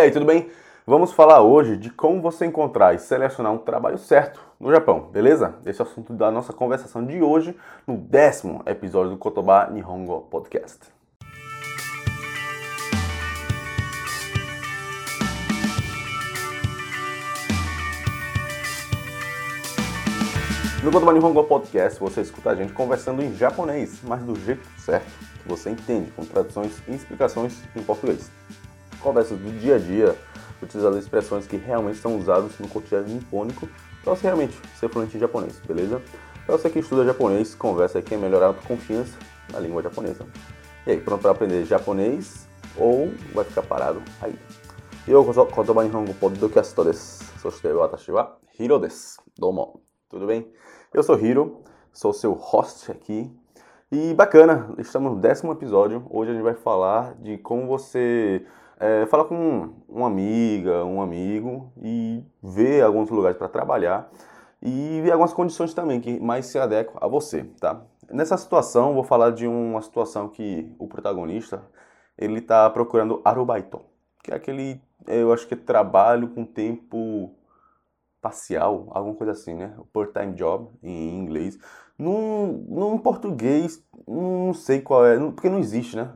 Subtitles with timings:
[0.00, 0.48] aí, tudo bem?
[0.86, 5.56] Vamos falar hoje de como você encontrar e selecionar um trabalho certo no Japão, beleza?
[5.66, 7.54] Esse é o assunto da nossa conversação de hoje
[7.86, 10.78] no décimo episódio do Kotoba Nihongo Podcast.
[20.82, 25.10] No Kotoba Nihongo Podcast você escuta a gente conversando em japonês, mas do jeito certo,
[25.42, 28.30] que você entende, com traduções e explicações em português
[29.00, 30.16] conversas do dia a dia,
[30.62, 33.68] utilizando expressões que realmente são usadas no cotidiano nipônico
[34.02, 36.00] para você realmente ser fluente em japonês, beleza?
[36.46, 39.16] Para você que estuda japonês, conversa aqui é melhorar a confiança
[39.52, 40.26] na língua japonesa.
[40.86, 44.34] E aí, pronto para aprender japonês ou vai ficar parado aí?
[45.06, 47.24] Eu kotoba nihongo podcast desu.
[47.40, 49.20] Soshite watashi wa Hiro desu.
[49.38, 49.82] Domo.
[50.08, 50.50] Tudo bem?
[50.92, 53.30] Eu sou Hiro, sou seu host aqui.
[53.92, 56.06] E bacana, estamos no décimo episódio.
[56.10, 58.44] Hoje a gente vai falar de como você
[58.80, 64.10] é, falar com uma amiga, um amigo e ver alguns lugares para trabalhar
[64.62, 67.82] e ver algumas condições também que mais se adequam a você, tá?
[68.10, 71.62] Nessa situação, vou falar de uma situação que o protagonista
[72.18, 73.80] ele está procurando arubaito,
[74.22, 77.34] que é aquele, eu acho que é trabalho com tempo
[78.20, 79.74] parcial, alguma coisa assim, né?
[79.92, 81.58] Part-time job em inglês.
[81.98, 86.10] Num, num português, não sei qual é, porque não existe, né?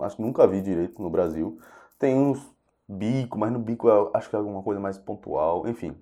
[0.00, 1.58] Acho que nunca vi direito no Brasil.
[1.98, 2.54] Tem uns
[2.88, 5.96] bico, mas no bico acho que é alguma coisa mais pontual, enfim.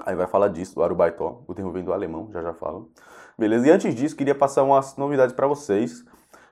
[0.00, 2.90] Aí vai falar disso, do Arubaitó, o termo vem do alemão, já já falo.
[3.38, 3.66] Beleza?
[3.66, 6.04] E antes disso, queria passar umas novidades para vocês.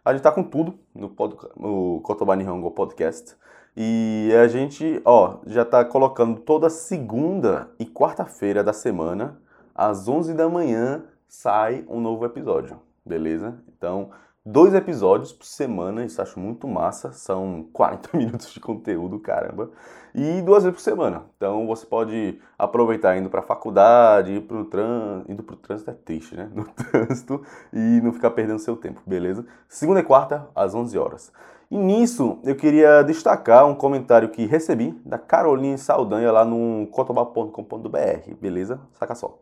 [0.05, 3.37] A gente tá com tudo no, pod, no Kotobani Hongo Podcast.
[3.77, 9.41] E a gente, ó, já tá colocando toda segunda e quarta-feira da semana,
[9.75, 13.63] às 11 da manhã, sai um novo episódio, beleza?
[13.69, 14.11] Então,
[14.45, 19.71] dois episódios por semana, isso acho muito massa, são 40 minutos de conteúdo, caramba,
[20.15, 21.25] e duas vezes por semana.
[21.37, 25.91] Então você pode aproveitar indo para a faculdade, ir pro trânsito, indo para o trânsito
[25.91, 26.51] é triste, né?
[26.55, 29.47] No trânsito e não ficar perdendo seu tempo, beleza?
[29.69, 31.33] Segunda e quarta às 11 horas.
[31.71, 38.35] E nisso eu queria destacar um comentário que recebi da Caroline Saldanha lá no cotobá.com.br,
[38.41, 38.81] beleza?
[38.93, 39.39] Saca só.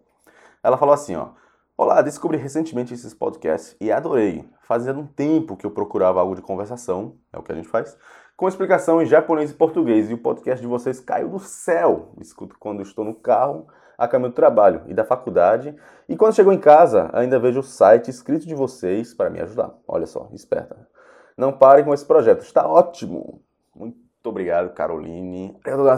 [0.63, 1.29] Ela falou assim, ó:
[1.81, 4.45] Olá, descobri recentemente esses podcasts e adorei.
[4.63, 7.97] Fazia um tempo que eu procurava algo de conversação, é o que a gente faz,
[8.37, 12.09] com explicação em japonês e português, e o podcast de vocês caiu do céu.
[12.21, 15.73] Escuto quando estou no carro, a caminho do trabalho e da faculdade,
[16.09, 19.73] e quando chego em casa, ainda vejo o site escrito de vocês para me ajudar.
[19.87, 20.77] Olha só, esperta.
[21.37, 23.41] Não parem com esse projeto, está ótimo.
[23.73, 25.55] Muito obrigado, Caroline.
[25.61, 25.89] Obrigado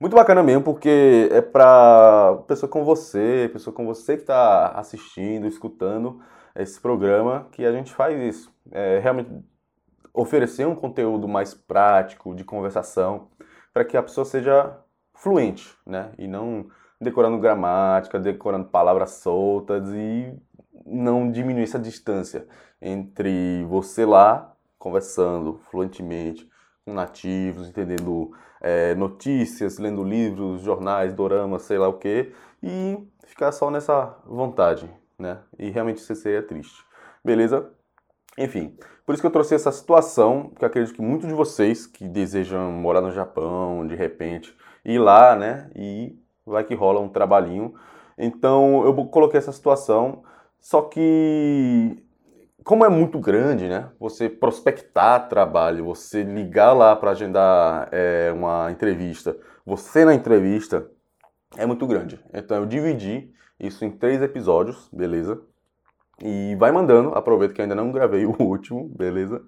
[0.00, 5.46] muito bacana mesmo, porque é para pessoa como você, pessoa como você que está assistindo,
[5.46, 6.20] escutando
[6.54, 8.54] esse programa, que a gente faz isso.
[8.70, 9.30] É realmente
[10.12, 13.28] oferecer um conteúdo mais prático, de conversação,
[13.72, 14.78] para que a pessoa seja
[15.14, 16.12] fluente, né?
[16.16, 16.66] E não
[17.00, 20.32] decorando gramática, decorando palavras soltas e
[20.86, 22.46] não diminuir essa distância
[22.80, 26.48] entre você lá conversando fluentemente
[26.86, 33.70] nativos, entendendo é, notícias, lendo livros, jornais, doramas, sei lá o que, e ficar só
[33.70, 35.38] nessa vontade, né?
[35.58, 36.84] E realmente isso seria triste.
[37.24, 37.70] Beleza?
[38.36, 42.08] Enfim, por isso que eu trouxe essa situação, porque acredito que muitos de vocês que
[42.08, 45.70] desejam morar no Japão, de repente, ir lá, né?
[45.74, 47.74] E vai que rola um trabalhinho.
[48.18, 50.22] Então eu coloquei essa situação,
[50.60, 52.03] só que
[52.64, 53.90] como é muito grande, né?
[54.00, 59.36] Você prospectar trabalho, você ligar lá para agendar é, uma entrevista,
[59.66, 60.90] você na entrevista
[61.56, 62.18] é muito grande.
[62.32, 63.30] Então eu dividi
[63.60, 65.42] isso em três episódios, beleza?
[66.22, 69.42] E vai mandando, aproveito que ainda não gravei o último, beleza?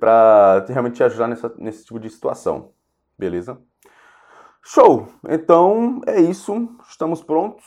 [0.00, 2.72] Para realmente te ajudar nessa, nesse tipo de situação,
[3.18, 3.60] beleza?
[4.62, 5.08] Show!
[5.28, 7.64] Então é isso, estamos prontos.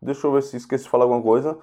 [0.00, 1.58] Deixa eu ver se esqueci de falar alguma coisa.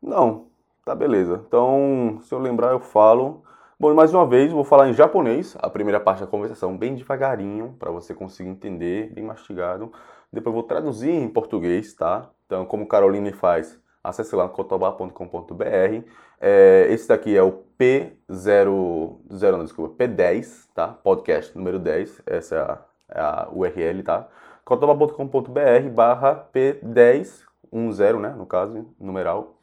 [0.00, 0.47] Não,
[0.88, 1.44] Tá, beleza.
[1.46, 3.42] Então, se eu lembrar, eu falo.
[3.78, 7.76] Bom, mais uma vez, vou falar em japonês, a primeira parte da conversação, bem devagarinho,
[7.78, 9.92] para você conseguir entender, bem mastigado.
[10.32, 12.30] Depois vou traduzir em português, tá?
[12.46, 16.08] Então, como Caroline faz, acesse lá cotoba.com.br.
[16.40, 20.88] É, esse daqui é o P0, 0, não, desculpa, P10, tá?
[20.88, 22.78] Podcast número 10, essa é a,
[23.10, 24.26] é a URL, tá?
[24.64, 29.57] cotoba.com.br barra P10, 10, né, no caso, numeral,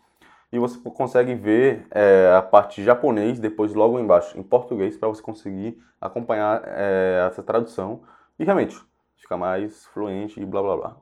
[0.55, 5.21] e você consegue ver é, a parte japonês depois logo embaixo em português para você
[5.21, 8.01] conseguir acompanhar é, essa tradução
[8.39, 8.77] e realmente
[9.17, 10.97] ficar mais fluente e blá blá blá.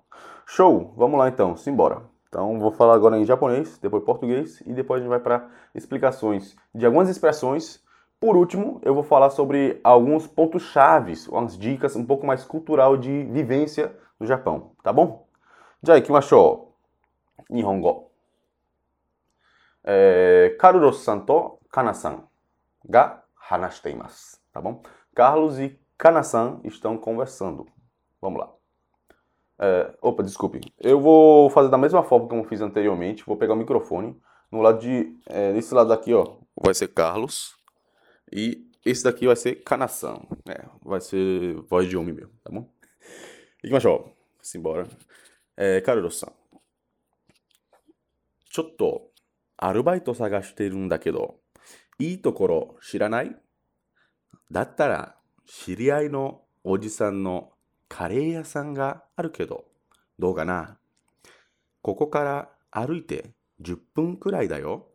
[0.46, 0.94] Show!
[0.98, 2.02] Vamos lá então, simbora.
[2.28, 6.56] Então vou falar agora em japonês, depois português e depois a gente vai para explicações
[6.74, 7.82] de algumas expressões
[8.20, 12.96] Por último, eu vou falar sobre alguns pontos chaves, umas dicas um pouco mais cultural
[12.98, 15.28] de vivência no Japão, tá bom?
[15.84, 16.74] Já ikimashou.
[17.50, 18.13] Nihongo.
[19.85, 22.25] É, Karuro-san to Kana-san
[22.85, 24.83] ga hanashiteimasu, tá bom?
[25.15, 27.67] Carlos e Kana-san estão conversando.
[28.21, 28.53] Vamos lá.
[29.59, 30.61] É, opa, desculpe.
[30.79, 33.25] Eu vou fazer da mesma forma como eu fiz anteriormente.
[33.25, 34.21] Vou pegar o microfone.
[34.51, 35.15] No lado de.
[35.27, 37.57] É, nesse lado aqui, ó, vai ser Carlos.
[38.33, 40.21] E esse daqui vai ser Kana-san.
[40.49, 42.69] É, vai ser voz de homem mesmo, tá bom?
[43.63, 44.13] Ikimashou.
[44.41, 44.87] Simbora.
[45.57, 46.33] É, Karuro-san.
[48.51, 49.12] ちょっと
[49.66, 51.36] アルバイト探してるんだけど、
[51.98, 53.34] いいところ知らない？
[54.52, 55.16] だったら
[55.48, 57.54] 知り合いのおじさんの
[57.88, 59.64] カレー屋さんがあるけど、
[60.20, 60.78] どうかな？
[61.82, 63.32] ここから歩いて
[63.62, 64.90] 10分くらいだよ。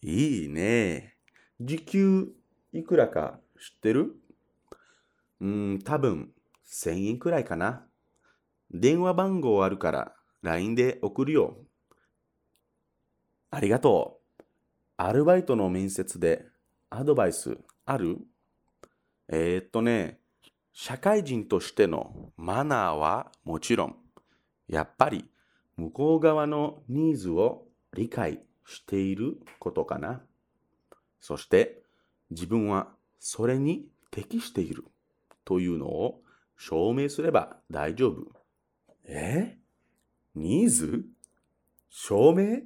[0.00, 1.16] いいね。
[1.60, 2.28] 時給
[2.72, 4.14] いくらか知ってる？
[5.42, 6.30] うーん、多分
[6.66, 7.84] 1000円くらいかな。
[8.70, 11.58] 電話番号あるから LINE で送るよ。
[13.50, 14.42] ありがとう。
[14.96, 16.44] アルバイトの面接で
[16.90, 18.18] アドバイスある？
[19.28, 20.20] えー、っとね、
[20.72, 23.96] 社会人としてのマナーはもちろん、
[24.68, 25.24] やっぱり
[25.76, 30.22] 向こう側のニーズを理解していることかな。
[31.20, 31.82] そして
[32.30, 34.84] 自分はそれに適している
[35.44, 36.20] というのを
[36.56, 38.32] 証明すれば大丈夫。
[39.06, 39.56] え？
[40.34, 41.04] ニーズ？
[41.88, 42.62] 証明？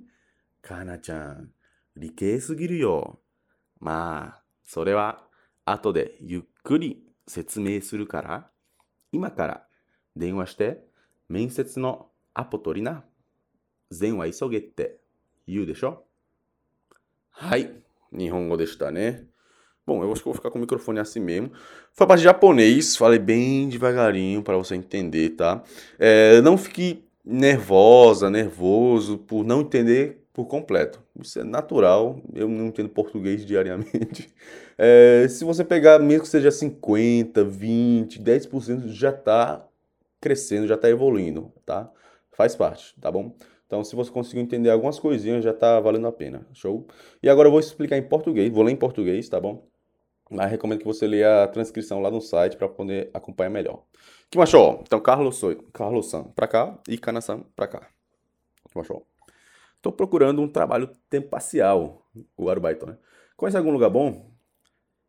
[0.63, 1.51] かなちゃん、
[1.97, 3.21] 理系すぎるよ。
[3.81, 5.27] まあ、それは
[5.65, 8.51] 後でゆっくり説明するから、
[9.11, 9.67] 今から
[10.17, 10.85] 電話して
[11.29, 13.05] 面接のアポ取りな。
[13.91, 15.01] 善は急げって
[15.47, 16.05] 言うでしょ
[17.29, 17.71] はい、
[18.11, 19.27] 日本語でしたね。
[19.85, 21.51] Bom, eu acho que vou ficar com o microfone assim mesmo.
[21.93, 25.65] Foi a parte de japonês, falei bem devagarinho para você entender, tá?
[25.99, 31.03] É, não fique nervosa, nervoso por não entender por completo.
[31.21, 34.33] Isso é natural, eu não entendo português diariamente.
[34.79, 39.67] É, se você pegar, mesmo que seja 50, 20, 10%, já está
[40.21, 41.91] crescendo, já está evoluindo, tá?
[42.33, 43.35] Faz parte, tá bom?
[43.67, 46.87] Então, se você conseguir entender algumas coisinhas, já está valendo a pena, show?
[47.23, 49.67] E agora eu vou explicar em português, vou ler em português, tá bom?
[50.31, 53.83] Mas recomendo que você leia a transcrição lá no site para poder acompanhar melhor.
[54.31, 54.81] Que machou?
[54.83, 57.89] Então, Carlos Soi, Carlos San para cá e Kana-san para cá.
[58.71, 59.07] Que machou?
[59.83, 62.97] Estou procurando um trabalho tempo parcial, o Arubaito, né?
[63.37, 64.33] Conhece algum lugar bom?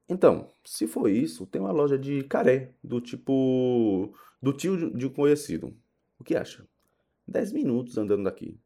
[0.09, 4.11] Então, se for isso, tem uma loja de caré, do tipo
[4.41, 5.77] do tio de um conhecido.
[6.17, 6.67] O que acha?
[7.27, 8.59] 10 minutos andando daqui.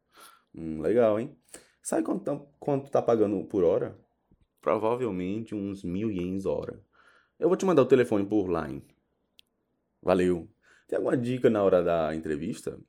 [0.54, 1.36] Hum, legal, hein?
[1.82, 3.94] Sabe quanto tá, quanto tá pagando por hora?
[4.62, 6.82] Provavelmente uns mil ienes hora.
[7.38, 8.82] Eu vou te mandar o telefone por line.
[10.00, 10.48] Valeu.
[10.88, 12.80] Tem alguma dica na hora da entrevista?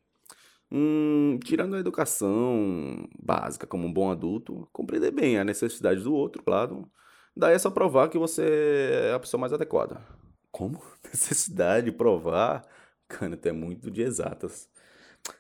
[0.72, 6.44] Hum, tirando a educação básica como um bom adulto, compreender bem a necessidade do outro
[6.48, 6.90] lado,
[7.36, 10.02] daí é só provar que você é a pessoa mais adequada.
[10.52, 10.82] Como?
[11.06, 12.66] Necessidade, provar?
[13.08, 14.70] Cara, até muito de exatas.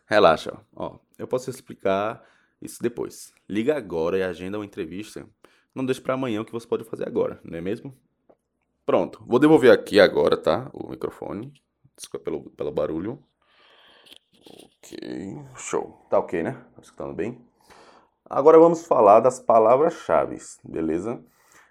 [0.05, 0.97] Relaxa, ó.
[1.17, 2.23] Eu posso explicar
[2.61, 3.33] isso depois.
[3.47, 5.27] Liga agora e agenda uma entrevista
[5.73, 7.95] não deixe para amanhã o que você pode fazer agora, não é mesmo?
[8.85, 10.69] Pronto, vou devolver aqui agora, tá?
[10.73, 11.53] O microfone.
[11.95, 13.23] Desculpa pelo, pelo barulho.
[14.45, 16.05] Ok, show.
[16.09, 16.53] Tá ok, né?
[16.75, 17.39] Tá escutando bem?
[18.29, 21.23] Agora vamos falar das palavras-chave, beleza?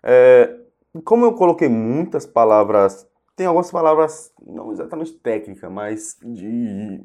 [0.02, 0.58] É,
[1.04, 7.00] como eu coloquei muitas palavras, tem algumas palavras não exatamente técnicas, mas de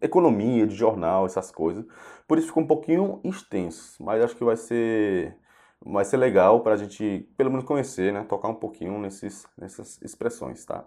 [0.00, 1.84] economia, de jornal, essas coisas.
[2.26, 5.36] Por isso ficou um pouquinho extenso, mas acho que vai ser
[5.84, 8.24] vai ser legal para a gente, pelo menos, conhecer, né?
[8.24, 10.84] Tocar um pouquinho nesses, nessas expressões, tá?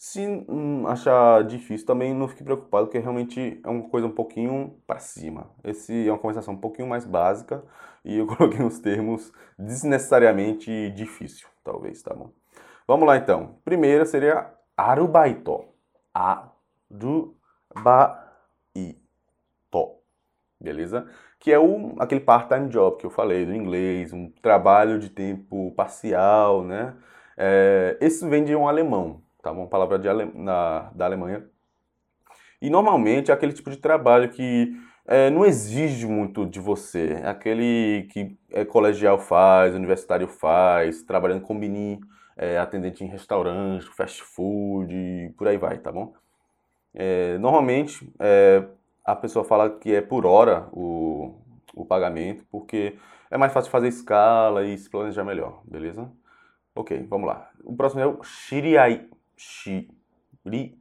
[0.00, 4.80] Se hum, achar difícil, também não fique preocupado, porque realmente é uma coisa um pouquinho
[4.86, 5.50] para cima.
[5.62, 7.62] Esse é uma conversação um pouquinho mais básica
[8.02, 12.30] e eu coloquei uns termos desnecessariamente difícil, talvez, tá bom?
[12.88, 13.58] Vamos lá então.
[13.62, 15.66] Primeira seria arubaito.
[16.14, 17.36] Arubaito.
[20.58, 21.06] Beleza?
[21.38, 25.72] que é o, aquele part-time job que eu falei do inglês, um trabalho de tempo
[25.74, 26.94] parcial, né?
[27.36, 29.50] É, esse vem de um alemão, tá?
[29.52, 31.44] Uma palavra de ale, na, da Alemanha.
[32.60, 34.72] E normalmente é aquele tipo de trabalho que
[35.06, 37.20] é, não exige muito de você.
[37.22, 42.00] É aquele que é, colegial faz, universitário faz, trabalhando com mini,
[42.36, 46.14] é, atendente em restaurante, fast food, por aí vai, tá bom?
[46.94, 48.64] É, normalmente, é,
[49.04, 51.34] a pessoa fala que é por hora o,
[51.74, 52.96] o pagamento, porque
[53.30, 56.10] é mais fácil fazer escala e se planejar melhor, beleza?
[56.74, 57.50] Ok, vamos lá.
[57.64, 59.08] O próximo é o shiriai.
[59.40, 60.76] Shiriai.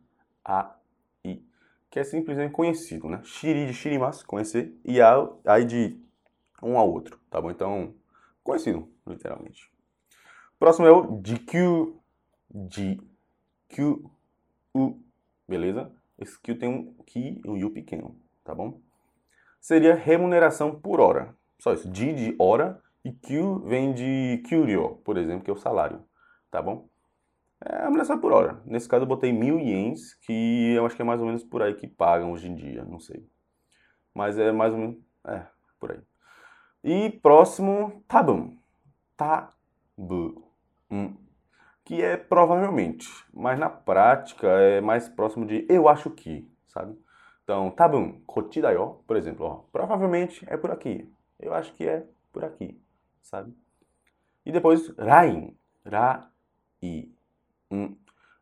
[1.89, 3.21] Que é simplesmente conhecido, né?
[3.23, 4.77] Shiri de shirimasu, conhecer.
[4.83, 5.99] E ai de
[6.61, 7.49] um ao outro, tá bom?
[7.49, 7.95] Então,
[8.43, 9.71] conhecido, literalmente.
[10.59, 11.99] Próximo é o jikyu.
[12.69, 14.11] Jikyu.
[15.47, 15.91] Beleza?
[16.17, 18.81] Esse Q tem um Ki e um U pequeno, tá bom?
[19.61, 21.33] Seria remuneração por hora.
[21.57, 21.89] Só isso.
[21.89, 26.03] J de hora e Q vem de Kyuryo, por exemplo, que é o salário,
[26.51, 26.87] tá bom?
[27.65, 28.61] É a remuneração por hora.
[28.65, 31.61] Nesse caso eu botei mil ienes, que eu acho que é mais ou menos por
[31.61, 33.27] aí que pagam hoje em dia, não sei.
[34.13, 35.45] Mas é mais ou menos, é,
[35.79, 35.99] por aí.
[36.83, 38.57] E próximo, tabum.
[39.17, 40.49] Tabu.
[40.89, 41.15] Hum.
[41.83, 46.97] Que é provavelmente, mas na prática é mais próximo de eu acho que, sabe?
[47.43, 51.11] Então, tabum, kochidayo, por exemplo, ó, provavelmente é por aqui.
[51.39, 52.79] Eu acho que é por aqui,
[53.21, 53.53] sabe?
[54.45, 56.31] E depois, rain, ra,
[56.81, 57.18] i, um.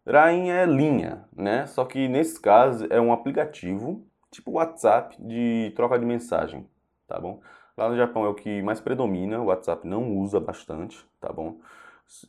[0.05, 1.65] Rain é linha, né?
[1.67, 6.67] Só que nesse caso é um aplicativo, tipo WhatsApp, de troca de mensagem,
[7.07, 7.41] tá bom?
[7.77, 11.59] Lá no Japão é o que mais predomina, o WhatsApp não usa bastante, tá bom?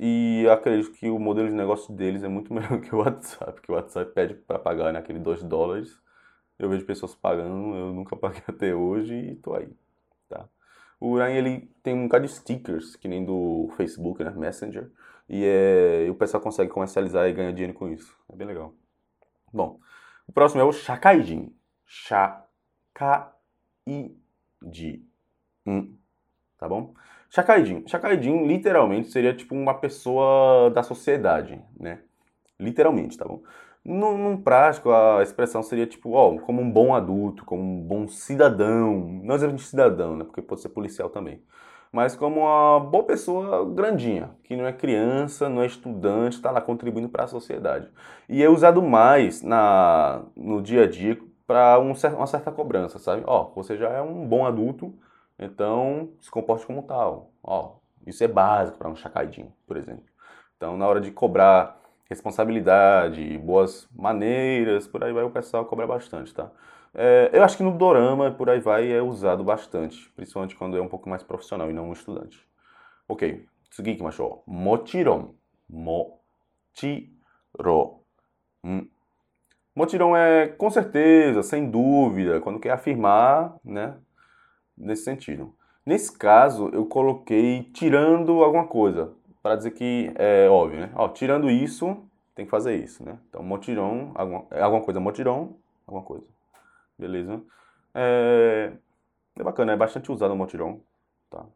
[0.01, 3.71] E acredito que o modelo de negócio deles é muito melhor que o WhatsApp, que
[3.71, 5.99] o WhatsApp pede para pagar naquele né, 2 dólares
[6.59, 9.69] eu vejo pessoas pagando, eu nunca paguei até hoje e tô aí,
[10.29, 10.49] tá?
[11.01, 14.91] O Ryan, ele tem um bocado de stickers, que nem do Facebook, né, Messenger,
[15.29, 18.17] e, é, e o pessoal consegue comercializar e ganhar dinheiro com isso.
[18.33, 18.75] É bem legal.
[19.53, 19.79] Bom,
[20.27, 21.55] o próximo é o Shakaijin.
[21.87, 23.33] Shakaijin.
[25.67, 25.97] Hum,
[26.59, 26.95] tá bom?
[27.31, 27.87] Shakaijin.
[27.87, 32.01] Shakaijin literalmente seria tipo uma pessoa da sociedade, né?
[32.59, 33.43] Literalmente, tá bom?
[33.85, 38.09] Num, num, prático, a expressão seria tipo, ó, como um bom adulto, como um bom
[38.09, 39.21] cidadão.
[39.23, 40.25] Não exatamente cidadão, né?
[40.25, 41.43] Porque pode ser policial também.
[41.93, 46.61] Mas como uma boa pessoa grandinha, que não é criança, não é estudante, está lá
[46.61, 47.89] contribuindo para a sociedade.
[48.29, 53.23] E é usado mais na, no dia a dia para um, uma certa cobrança, sabe?
[53.27, 54.95] Ó, você já é um bom adulto,
[55.39, 57.31] então se comporte como tal.
[57.43, 57.77] Ó,
[58.07, 60.05] isso é básico para um chacaidinho, por exemplo.
[60.57, 61.79] Então, na hora de cobrar
[62.09, 66.51] responsabilidade, boas maneiras, por aí vai o pessoal cobra bastante, tá?
[67.01, 70.81] É, eu acho que no dorama, por aí vai, é usado bastante, principalmente quando é
[70.83, 72.45] um pouco mais profissional e não um estudante.
[73.07, 74.43] Ok, tsugi ikimashou.
[74.45, 75.37] Mochiron.
[75.71, 76.11] Mochiro.
[78.65, 78.89] Hum.
[79.77, 83.97] Mochiron é com certeza, sem dúvida, quando quer afirmar, né?
[84.77, 85.55] Nesse sentido.
[85.87, 90.91] Nesse caso, eu coloquei tirando alguma coisa para dizer que é óbvio, né?
[90.97, 91.97] Ó, tirando isso,
[92.35, 93.21] tem que fazer isso, né?
[93.29, 95.55] Então, motirão, alguma, alguma coisa, motirão,
[95.87, 96.38] alguma coisa.
[96.99, 97.43] Beleza?
[97.95, 98.73] É,
[99.37, 100.83] é bacana, é bastante usado o motirão,
[101.31, 101.47] tá?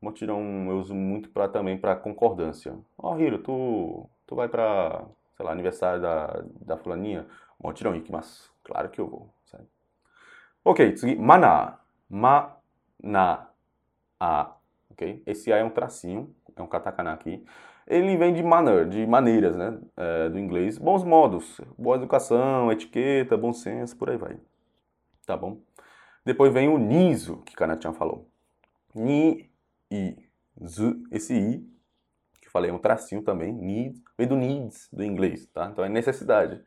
[0.00, 2.78] Motirão eu uso muito para também para concordância.
[2.98, 5.06] Ó, oh, Hiro, tu, tu vai para,
[5.36, 7.26] sei lá, aniversário da, da fulaninha?
[7.58, 8.52] Motirão ikimasu.
[8.62, 9.64] Claro que eu vou, sabe?
[10.64, 11.78] Ok, tsugi, mana.
[12.08, 13.48] Ma-na.
[14.20, 14.56] A.
[14.90, 15.22] Ok?
[15.26, 17.44] Esse A é um tracinho é um katakana aqui,
[17.86, 23.36] ele vem de manner, de maneiras, né, é, do inglês, bons modos, boa educação, etiqueta,
[23.36, 24.36] bom senso, por aí vai.
[25.26, 25.60] Tá bom?
[26.24, 28.30] Depois vem o niso, que Kanachan falou.
[28.94, 29.50] Ni,
[29.90, 30.16] i,
[30.64, 31.66] zu, esse i,
[32.40, 35.68] que falei, é um tracinho também, need, vem do needs, do inglês, tá?
[35.70, 36.62] Então é necessidade.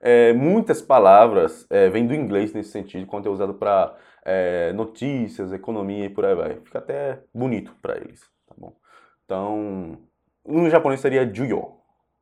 [0.00, 5.52] É, muitas palavras é, vêm do inglês nesse sentido, quando é usado para é, notícias,
[5.52, 6.60] economia e por aí vai.
[6.60, 8.76] Fica até bonito para eles, tá bom?
[9.24, 9.98] Então,
[10.44, 11.78] no japonês seria juyo,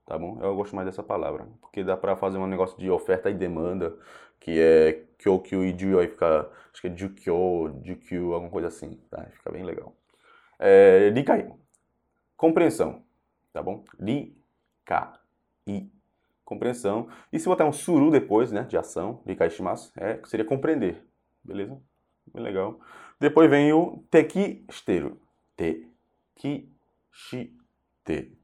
[0.07, 0.39] tá bom?
[0.43, 3.97] Eu gosto mais dessa palavra, porque dá pra fazer um negócio de oferta e demanda,
[4.41, 8.99] que é kyokyu e juyo, aí fica, acho que é jukyo, jukyu, alguma coisa assim,
[9.11, 9.25] tá?
[9.31, 9.95] Fica bem legal.
[10.59, 11.49] É, rikai,
[12.37, 13.03] compreensão,
[13.53, 13.85] tá bom?
[14.01, 15.13] Rikai,
[16.45, 17.09] compreensão.
[17.33, 21.05] E se botar um suru depois, né, de ação, rikai shimasu, é, seria compreender,
[21.43, 21.81] beleza?
[22.33, 22.81] Bem legal.
[23.21, 25.21] Depois vem o tekisteru,
[25.57, 26.69] teki
[27.13, 28.37] shiteru.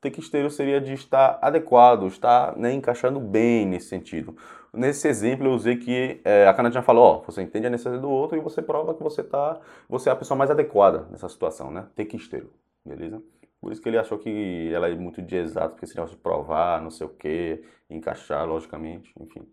[0.00, 4.36] Tequisteiro seria de estar adequado, estar né, encaixando bem nesse sentido.
[4.72, 8.10] Nesse exemplo eu usei que é, a Canadinha falou, ó, você entende a necessidade do
[8.10, 11.70] outro e você prova que você tá, você é a pessoa mais adequada nessa situação,
[11.70, 11.86] né?
[11.94, 12.50] Tequisteiro,
[12.84, 13.22] beleza?
[13.60, 16.80] Por isso que ele achou que ela é muito de exato, porque seria de provar,
[16.80, 19.46] não sei o que, encaixar, logicamente, enfim.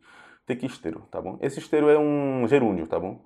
[0.45, 1.37] Tequisteiro, tá bom?
[1.41, 3.21] Esse esteiro é um gerúndio, tá bom?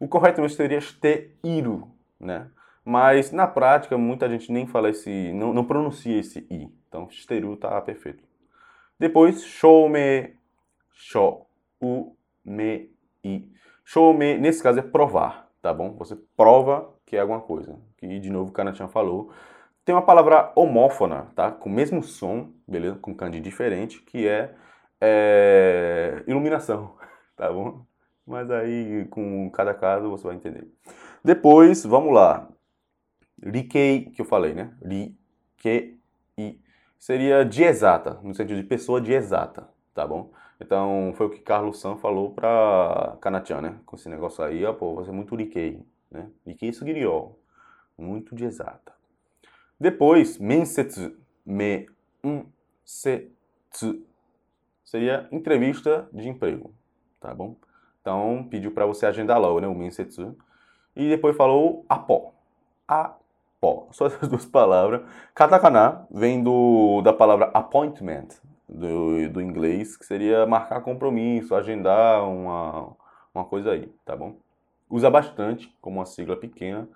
[0.00, 1.86] O correto seria esteiru,
[2.18, 2.50] né?
[2.84, 6.68] Mas na prática muita gente nem fala esse, não, não pronuncia esse i.
[6.88, 8.24] Então esteru tá perfeito.
[8.98, 10.34] Depois shoume,
[11.00, 11.48] shou,
[12.44, 12.90] me,
[13.24, 13.50] i.
[13.84, 15.96] Shoume, nesse caso é provar, tá bom?
[15.96, 17.78] Você prova que é alguma coisa.
[17.96, 19.32] Que de novo o Kanachan falou.
[19.84, 21.50] tem uma palavra homófona, tá?
[21.50, 22.96] Com o mesmo som, beleza?
[22.96, 24.54] Com kanji diferente, que é,
[25.00, 26.96] é iluminação,
[27.36, 27.84] tá bom?
[28.26, 30.68] Mas aí, com cada caso, você vai entender.
[31.24, 32.48] Depois, vamos lá.
[33.42, 34.72] Rikei, que eu falei, né?
[34.84, 35.98] Rikei
[36.98, 40.30] seria de exata, no sentido de pessoa de exata, tá bom?
[40.60, 43.78] Então, foi o que Carlos San falou pra Kanachan, né?
[43.86, 46.28] Com esse negócio aí, ó, pô, você é muito Rikei, né?
[46.46, 47.36] Rikei Sugiryo,
[47.96, 48.92] muito de exata.
[49.78, 51.88] Depois, mensetsu, me,
[52.22, 52.44] um,
[52.84, 53.30] se,
[53.70, 54.04] tsu,
[54.84, 56.74] seria entrevista de emprego,
[57.18, 57.56] tá bom?
[58.02, 60.36] Então, pediu para você agendar logo, né, o mensetsu.
[60.94, 62.34] E depois falou apó,
[62.86, 65.02] apó, só essas duas palavras.
[65.34, 68.28] Katakana vem do, da palavra appointment,
[68.70, 72.96] do, do inglês, que seria marcar compromisso, agendar uma,
[73.34, 74.36] uma coisa aí, tá bom?
[74.88, 76.88] Usa bastante, como uma sigla pequena.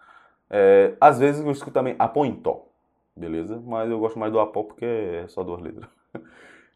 [0.49, 2.67] É, às vezes eu escuto também apointó,
[3.17, 3.61] beleza?
[3.65, 5.89] Mas eu gosto mais do Apó porque é só duas letras.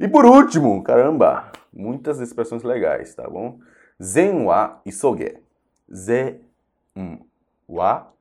[0.00, 3.58] E por último, caramba, muitas expressões legais, tá bom?
[4.00, 5.42] Zen wa isoge.
[5.92, 6.40] Zen
[7.68, 8.12] wa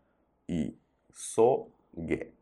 [0.49, 2.33] isoge.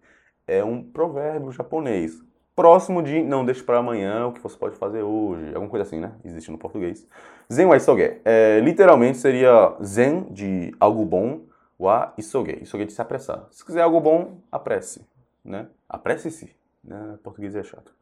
[0.47, 2.23] É um provérbio japonês.
[2.55, 5.47] Próximo de não deixe para amanhã o que você pode fazer hoje.
[5.47, 6.13] Alguma coisa assim, né?
[6.23, 7.05] Existe no português.
[7.51, 8.21] Zen wa isoge.
[8.23, 11.41] É, literalmente seria zen de algo bom,
[11.77, 12.59] wa isoge.
[12.61, 13.45] Isoge de se apressar.
[13.51, 15.05] Se quiser algo bom, apresse
[15.45, 15.67] né?
[15.87, 16.51] Apresse-se,
[16.83, 17.17] né?
[17.23, 17.93] Português é chato.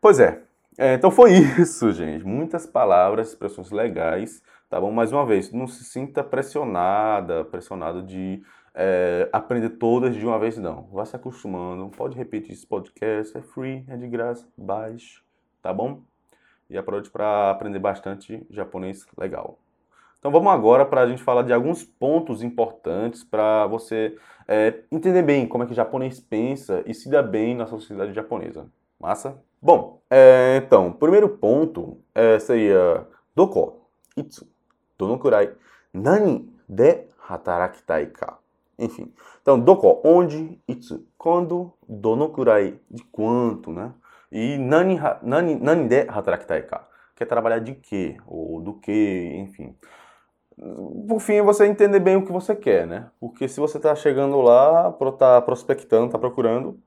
[0.00, 0.42] Pois é.
[0.76, 0.94] é.
[0.94, 2.24] Então foi isso, gente.
[2.24, 4.90] Muitas palavras, expressões legais, tá bom?
[4.90, 8.42] Mais uma vez, não se sinta pressionada, pressionado de
[8.80, 10.84] é, aprender todas de uma vez, não.
[10.92, 11.88] Vá se acostumando.
[11.88, 15.20] Pode repetir esse podcast, é free, é de graça, baixe,
[15.60, 16.02] tá bom?
[16.70, 19.58] E aproveite para aprender bastante japonês legal.
[20.20, 24.16] Então vamos agora para a gente falar de alguns pontos importantes para você
[24.46, 28.12] é, entender bem como é que o japonês pensa e se dá bem na sociedade
[28.12, 28.66] japonesa.
[29.00, 29.42] Massa?
[29.60, 34.46] Bom, é, então, primeiro ponto é, seria doko, itsu,
[34.96, 35.52] donokurai,
[35.92, 38.38] nani de hatarakitai ka.
[38.78, 39.12] Enfim,
[39.42, 43.92] então, doko, onde, itsu, quando, donokurai, de quanto, né?
[44.30, 46.86] E nani, nani, nani de hatarakitai ka,
[47.16, 49.74] quer trabalhar de quê, ou do que, enfim
[51.08, 53.10] por fim, você entender bem o que você quer, né?
[53.20, 56.78] Porque se você está chegando lá, está prospectando, está procurando,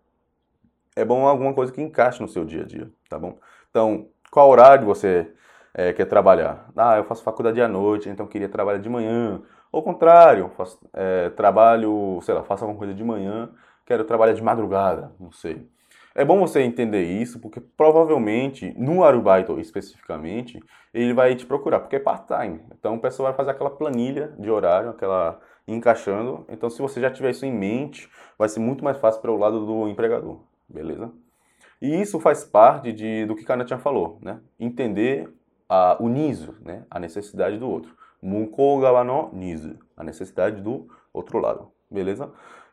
[0.96, 3.40] é bom alguma coisa que encaixe no seu dia a dia, tá bom?
[3.70, 5.32] Então, qual horário você
[5.74, 6.70] é, quer trabalhar?
[6.76, 9.42] Ah, eu faço faculdade à noite, então queria trabalhar de manhã.
[9.72, 13.50] Ao contrário, faço, é, trabalho, sei lá, faço alguma coisa de manhã,
[13.86, 15.68] quero trabalhar de madrugada, não sei.
[16.14, 20.62] É bom você entender isso, porque provavelmente, no Arubaito especificamente,
[20.94, 22.62] ele vai te procurar, porque é part-time.
[22.78, 26.46] Então, o pessoal vai fazer aquela planilha de horário, aquela encaixando.
[26.50, 29.38] Então, se você já tiver isso em mente, vai ser muito mais fácil para o
[29.38, 31.10] lado do empregador, beleza?
[31.82, 34.40] E isso faz parte de, do que Kanachan falou, né?
[34.60, 35.34] Entender
[35.68, 36.84] a, o niso, né?
[36.92, 37.96] a necessidade do outro.
[38.22, 38.50] No
[39.34, 42.32] niso, a necessidade do outro lado, beleza?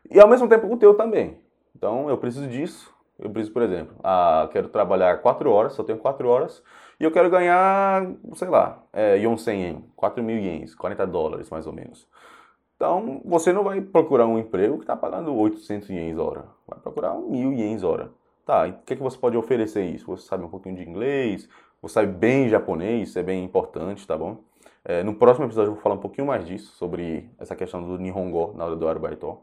[0.09, 1.39] E ao mesmo tempo o teu também.
[1.75, 5.97] Então, eu preciso disso, eu preciso, por exemplo, ah, quero trabalhar 4 horas, só tenho
[5.97, 6.63] 4 horas,
[6.99, 11.65] e eu quero ganhar, sei lá, é, Yonsen yen, 4 mil ienes, 40 dólares mais
[11.65, 12.07] ou menos.
[12.75, 16.45] Então, você não vai procurar um emprego que está pagando 800 ienes hora.
[16.65, 18.09] Vai procurar 1.000 ienes hora.
[18.45, 20.05] Tá, e o que, é que você pode oferecer isso?
[20.05, 21.47] Você sabe um pouquinho de inglês,
[21.81, 24.37] você sabe bem japonês, isso é bem importante, tá bom?
[24.83, 27.97] É, no próximo episódio eu vou falar um pouquinho mais disso, sobre essa questão do
[27.97, 29.39] Nihongo na hora do Arubaito,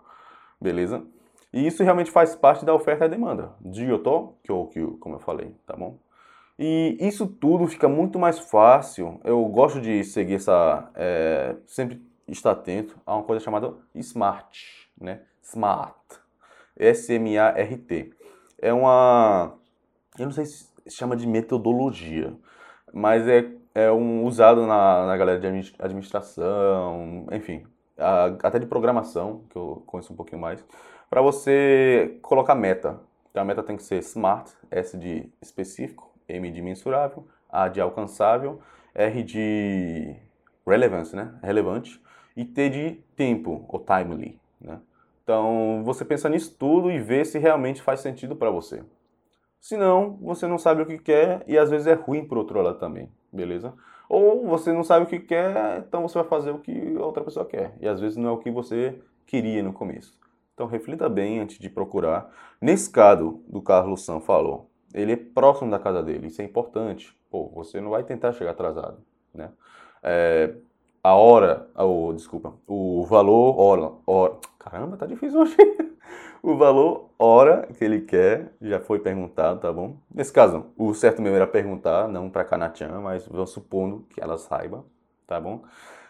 [0.61, 1.05] beleza?
[1.53, 3.55] E isso realmente faz parte da oferta e demanda.
[3.71, 5.99] Jiyoto, Kyokyu, como eu falei, tá bom?
[6.59, 9.21] E isso tudo fica muito mais fácil.
[9.25, 10.91] Eu gosto de seguir essa.
[10.95, 15.21] É, sempre estar atento a uma coisa chamada SMART, né?
[15.43, 15.97] SMART.
[16.77, 18.13] S-M-A-R-T.
[18.59, 19.55] É uma.
[20.19, 22.35] Eu não sei se chama de metodologia,
[22.93, 27.63] mas é, é um usado na, na galera de administração, enfim,
[27.99, 30.65] a, até de programação, que eu conheço um pouquinho mais
[31.11, 32.99] para você colocar meta.
[33.31, 37.79] Então a meta tem que ser SMART, S de específico, M de mensurável, A de
[37.79, 38.63] alcançável,
[38.95, 40.17] R de
[40.67, 41.35] relevance, né?
[41.43, 42.01] relevante,
[42.35, 44.41] e T de tempo, ou timely.
[44.59, 44.81] Né?
[45.23, 48.83] Então você pensa nisso tudo e vê se realmente faz sentido para você.
[49.61, 52.63] Se não, você não sabe o que quer e às vezes é ruim por outro
[52.63, 53.75] lado também, beleza?
[54.09, 57.23] Ou você não sabe o que quer, então você vai fazer o que a outra
[57.23, 57.77] pessoa quer.
[57.81, 60.19] E às vezes não é o que você queria no começo.
[60.55, 62.31] Então reflita bem antes de procurar.
[62.61, 67.15] Nesse caso do Carlos San falou, ele é próximo da casa dele, isso é importante.
[67.31, 68.99] Pô, você não vai tentar chegar atrasado,
[69.35, 69.51] né?
[70.03, 70.55] É,
[71.03, 75.57] a hora, ou desculpa, o valor hora, hora, caramba, tá difícil hoje.
[76.43, 79.97] o valor hora que ele quer já foi perguntado, tá bom?
[80.13, 84.39] Nesse caso, o certo mesmo era perguntar, não para Kanachan, mas vamos supondo que ela
[84.39, 84.85] saiba,
[85.27, 85.63] tá bom?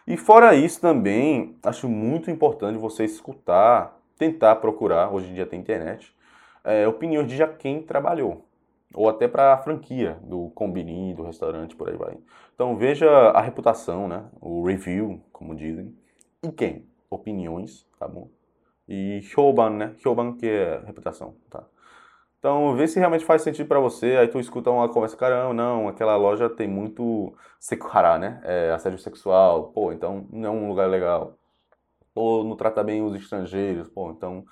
[0.07, 5.61] E fora isso também, acho muito importante você escutar, tentar procurar, hoje em dia tem
[5.61, 6.15] internet,
[6.65, 8.45] é, opiniões de já quem trabalhou,
[8.95, 12.17] ou até para a franquia do combini, do restaurante, por aí vai.
[12.55, 14.25] Então veja a reputação, né?
[14.41, 15.95] O review, como dizem,
[16.43, 16.87] e quem?
[17.11, 18.36] Opiniões, tá bom?
[18.89, 19.95] E Hyoban, né?
[20.05, 21.65] Hyoban que é reputação, tá?
[22.39, 24.17] Então, vê se realmente faz sentido para você.
[24.17, 28.41] Aí tu escuta uma conversa, caramba, não, aquela loja tem muito sekuhara, né?
[28.45, 29.73] É, assédio sexual.
[29.73, 31.37] Pô, então não é um lugar legal.
[32.15, 33.89] Ou não trata bem os estrangeiros.
[33.89, 34.45] Pô, então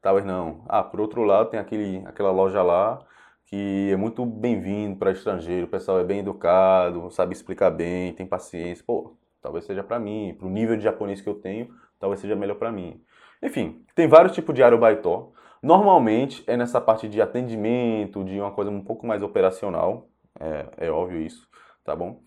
[0.00, 0.64] talvez não.
[0.68, 3.04] Ah, por outro lado, tem aquele, aquela loja lá
[3.46, 5.66] que é muito bem-vindo para estrangeiro.
[5.66, 8.82] O pessoal é bem educado, sabe explicar bem, tem paciência.
[8.86, 10.34] Pô, talvez seja para mim.
[10.38, 11.68] Para o nível de japonês que eu tenho,
[12.00, 13.02] talvez seja melhor para mim.
[13.42, 15.32] Enfim, tem vários tipos de arobaitó.
[15.62, 20.90] Normalmente é nessa parte de atendimento, de uma coisa um pouco mais operacional, é, é
[20.90, 21.48] óbvio isso,
[21.84, 22.20] tá bom?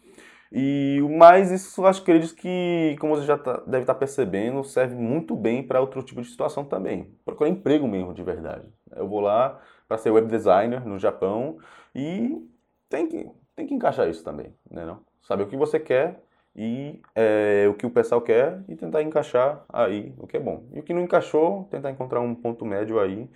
[0.52, 4.00] E mais isso acho que ele diz que, como você já tá, deve estar tá
[4.00, 7.14] percebendo, serve muito bem para outro tipo de situação também.
[7.26, 8.66] Procurar emprego mesmo, de verdade.
[8.96, 11.58] Eu vou lá para ser web designer no Japão
[11.94, 12.42] e
[12.90, 14.86] tem que, tem que encaixar isso também, né?
[14.86, 15.02] Não?
[15.22, 16.24] Saber o que você quer
[16.56, 20.64] e é, o que o pessoal quer e tentar encaixar aí o que é bom.
[20.72, 23.30] E o que não encaixou, tentar encontrar um ponto médio aí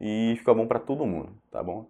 [0.00, 1.88] e ficar bom para todo mundo, tá bom?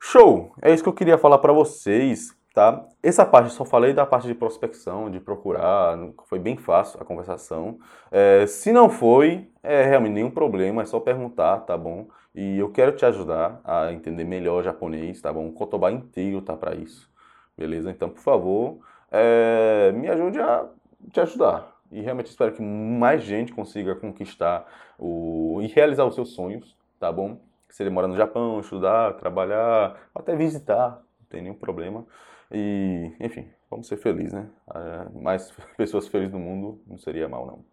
[0.00, 0.52] Show!
[0.60, 2.86] É isso que eu queria falar para vocês, tá?
[3.02, 7.78] Essa parte, só falei da parte de prospecção, de procurar, foi bem fácil a conversação.
[8.10, 12.08] É, se não foi, é realmente nenhum problema, é só perguntar, tá bom?
[12.34, 15.48] E eu quero te ajudar a entender melhor japonês, tá bom?
[15.48, 17.10] O Kotoba inteiro tá para isso,
[17.56, 17.90] beleza?
[17.90, 18.78] Então, por favor
[19.10, 20.66] é, me ajude a
[21.12, 21.76] te ajudar.
[21.90, 24.66] E realmente espero que mais gente consiga conquistar
[24.98, 27.40] o, e realizar os seus sonhos, tá bom?
[27.70, 32.04] Se ele mora no Japão, estudar, trabalhar, até visitar, não tem nenhum problema.
[32.50, 34.48] E, enfim, vamos ser felizes, né?
[34.74, 37.64] É, mais pessoas felizes no mundo não seria mal, não.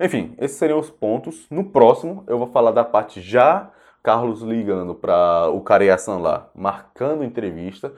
[0.00, 1.48] Enfim, esses seriam os pontos.
[1.50, 3.70] No próximo, eu vou falar da parte já
[4.02, 7.94] Carlos ligando para o Careação lá, marcando entrevista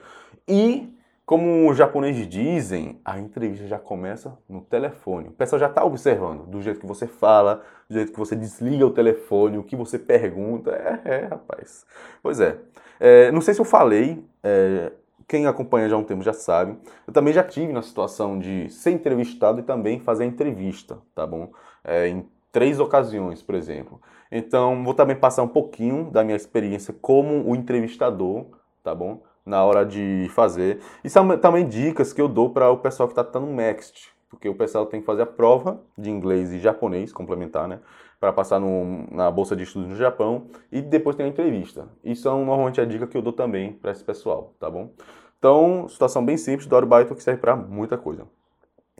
[0.47, 0.96] e
[1.27, 5.27] como os japoneses dizem, a entrevista já começa no telefone.
[5.27, 8.85] O pessoal já está observando do jeito que você fala, do jeito que você desliga
[8.85, 10.71] o telefone, o que você pergunta.
[10.71, 11.85] É, é rapaz.
[12.23, 12.57] Pois é.
[12.97, 13.29] é.
[13.33, 14.93] Não sei se eu falei, é,
[15.27, 16.77] quem acompanha já há um tempo já sabe.
[17.05, 21.51] Eu também já tive na situação de ser entrevistado e também fazer entrevista, tá bom?
[21.83, 24.01] É, em três ocasiões, por exemplo.
[24.31, 28.45] Então, vou também passar um pouquinho da minha experiência como o entrevistador,
[28.81, 29.21] tá bom?
[29.47, 30.79] Na hora de fazer.
[31.03, 34.49] E são também dicas que eu dou para o pessoal que está tentando Next, porque
[34.49, 37.79] o pessoal tem que fazer a prova de inglês e japonês complementar, né?
[38.19, 41.87] Para passar no, na bolsa de estudos no Japão e depois tem a entrevista.
[42.03, 44.91] Isso são normalmente a dica que eu dou também para esse pessoal, tá bom?
[45.37, 48.27] Então, situação bem simples do Arubaito que serve para muita coisa.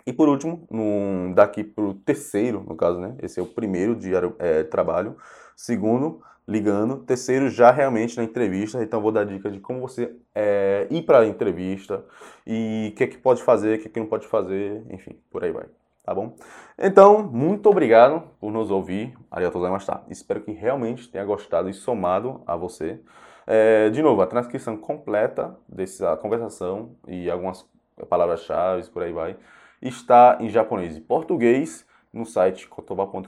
[0.07, 3.13] E por último, no, daqui para o terceiro, no caso, né?
[3.21, 5.17] Esse é o primeiro de é, trabalho.
[5.53, 6.99] Segundo, ligando.
[6.99, 8.81] Terceiro, já realmente na entrevista.
[8.81, 12.05] Então, vou dar dicas de como você é, ir para a entrevista
[12.45, 15.19] e o que, é que pode fazer, o que, é que não pode fazer, enfim,
[15.29, 15.65] por aí vai.
[16.05, 16.37] Tá bom?
[16.79, 19.13] Então, muito obrigado por nos ouvir.
[19.29, 20.03] Arigatou gozaimashita.
[20.09, 22.97] Espero que realmente tenha gostado e somado a você.
[23.45, 27.65] É, de novo, a transcrição completa dessa conversação e algumas
[28.09, 29.35] palavras-chave, por aí vai,
[29.81, 33.27] está em japonês e português no site kotoba.com.br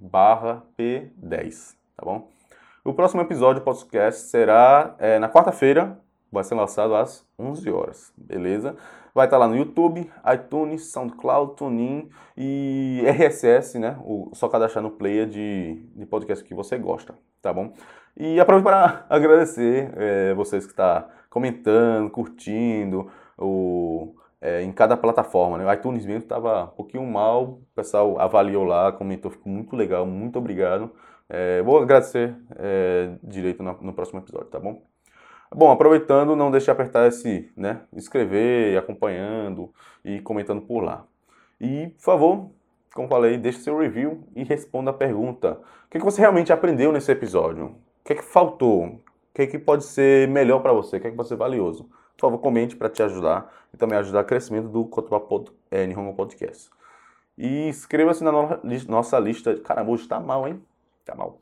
[0.00, 2.28] barra P10 tá bom?
[2.84, 5.98] O próximo episódio do podcast será é, na quarta-feira,
[6.30, 8.76] vai ser lançado às 11 horas, beleza?
[9.14, 13.96] Vai estar lá no YouTube, iTunes, SoundCloud, TuneIn e RSS, né?
[14.04, 17.72] O, só cadastrar no player de, de podcast que você gosta, tá bom?
[18.16, 24.94] E aproveito para agradecer é, vocês que estão tá comentando, curtindo o, é, em cada
[24.94, 25.56] plataforma.
[25.56, 25.64] Né?
[25.64, 30.04] O iTunes mesmo estava um pouquinho mal, o pessoal avaliou lá, comentou, ficou muito legal,
[30.04, 30.92] muito obrigado.
[31.30, 34.82] É, vou agradecer é, direito no, no, próximo episódio, tá bom?
[35.50, 39.72] Bom, aproveitando, não deixe de apertar esse, né, inscrever, acompanhando
[40.04, 41.06] e comentando por lá.
[41.58, 42.50] E, por favor,
[42.94, 45.52] como falei, deixe seu review e responda a pergunta.
[45.86, 47.66] O que, que você realmente aprendeu nesse episódio?
[47.66, 48.84] O que que faltou?
[48.84, 49.00] O
[49.32, 50.98] que que pode ser melhor para você?
[50.98, 51.88] O que que pode ser valioso?
[52.16, 55.86] Por favor, comente para te ajudar e também ajudar o crescimento do Kotoba Pod, é,
[55.86, 56.70] Nihongo Podcast.
[57.36, 59.58] E inscreva-se na no nossa lista.
[59.58, 60.62] Caramba, hoje tá mal, hein?
[61.04, 61.40] Tá mal.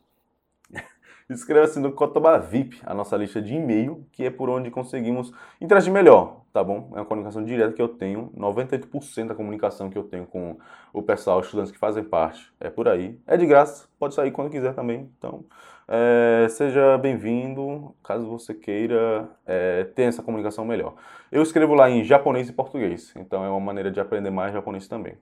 [1.28, 5.92] Inscreva-se no Cotoba VIP, a nossa lista de e-mail, que é por onde conseguimos interagir
[5.92, 6.90] melhor tá bom?
[6.92, 10.58] É uma comunicação direta que eu tenho, 98% da comunicação que eu tenho com
[10.92, 13.18] o pessoal, os estudantes que fazem parte, é por aí.
[13.26, 15.44] É de graça, pode sair quando quiser também, então
[15.88, 20.94] é, seja bem-vindo, caso você queira é, ter essa comunicação melhor.
[21.30, 24.86] Eu escrevo lá em japonês e português, então é uma maneira de aprender mais japonês
[24.86, 25.16] também.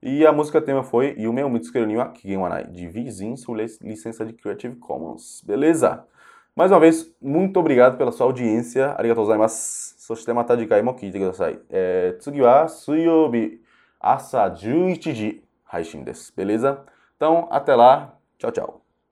[0.00, 1.52] E a música tema foi Yume o
[1.98, 5.42] wa Kigen wa Nai, de Vizin, sob licença de Creative Commons.
[5.44, 6.06] Beleza?
[6.57, 8.93] Mais uma vez, muito obrigado pela sua audiência.
[8.97, 9.93] Arigatou gozaimasu.
[10.03, 11.57] そしてまた次回も聞いてください。
[11.69, 13.61] えー、次は水曜日
[14.01, 16.33] 朝11時配信です。
[16.35, 16.83] Beleza?
[17.15, 18.13] Então, até lá.
[18.37, 18.76] Tchau, tchau.